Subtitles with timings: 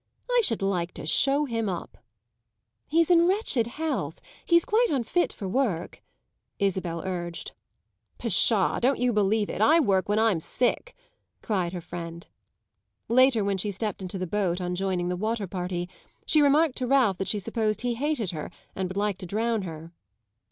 [0.31, 1.99] "I should like to show him up."
[2.87, 6.01] "He's in wretched health; he's quite unfit for work,"
[6.57, 7.51] Isabel urged.
[8.17, 8.79] "Pshaw!
[8.79, 9.61] don't you believe it.
[9.61, 10.95] I work when I'm sick,"
[11.43, 12.25] cried her friend.
[13.09, 15.87] Later, when she stepped into the boat on joining the water party,
[16.25, 19.61] she remarked to Ralph that she supposed he hated her and would like to drown
[19.61, 19.91] her.